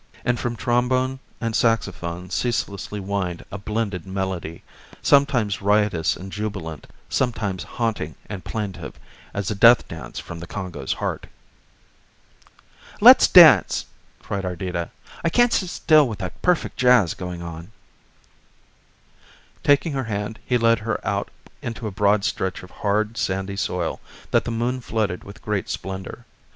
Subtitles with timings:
[0.25, 4.63] And from trombone and saxaphone ceaselessly whined a blended melody,
[4.99, 8.99] sometimes riotous and jubilant, sometimes haunting and plaintive
[9.31, 11.27] as a death dance from the Congo's heart.
[12.99, 13.85] "Let's dance,"
[14.19, 14.89] cried Ardita.
[15.23, 17.71] "I can't sit still with that perfect jazz going on."
[19.63, 21.29] Taking her hand he led her out
[21.61, 26.25] into a broad stretch of hard sandy soil that the moon flooded with great splendor.